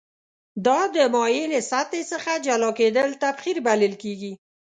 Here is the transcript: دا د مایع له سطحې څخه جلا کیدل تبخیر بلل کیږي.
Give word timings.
دا 0.65 0.79
د 0.95 0.97
مایع 1.13 1.45
له 1.53 1.59
سطحې 1.69 2.01
څخه 2.11 2.31
جلا 2.45 2.69
کیدل 2.79 3.09
تبخیر 3.23 3.57
بلل 3.65 3.93
کیږي. 4.03 4.33